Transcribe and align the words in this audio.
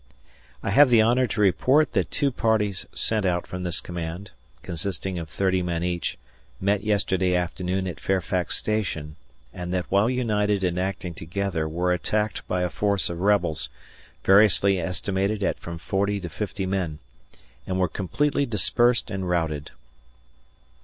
I 0.63 0.71
have 0.71 0.89
the 0.89 1.03
honor 1.03 1.27
to 1.27 1.41
report 1.41 1.93
that 1.93 2.09
two 2.09 2.31
parties 2.31 2.87
sent 2.91 3.23
out 3.23 3.45
from 3.45 3.61
this 3.61 3.79
command, 3.79 4.31
consisting 4.63 5.19
of 5.19 5.29
thirty 5.29 5.61
men 5.61 5.83
each, 5.83 6.17
met 6.59 6.83
yesterday 6.83 7.35
afternoon 7.35 7.85
at 7.87 7.99
Fairfax 7.99 8.57
Station, 8.57 9.15
and 9.53 9.71
that 9.75 9.85
while 9.91 10.09
united 10.09 10.63
and 10.63 10.79
acting 10.79 11.13
together 11.13 11.69
were 11.69 11.93
attacked 11.93 12.47
by 12.47 12.63
a 12.63 12.69
force 12.71 13.11
of 13.11 13.19
rebels, 13.19 13.69
variously 14.23 14.79
estimated 14.79 15.43
at 15.43 15.59
from 15.59 15.77
forty 15.77 16.19
to 16.19 16.29
fifty 16.29 16.65
men, 16.65 16.97
and 17.67 17.77
were 17.77 17.87
completely 17.87 18.47
dispersed 18.47 19.11
and 19.11 19.29
routed. 19.29 19.69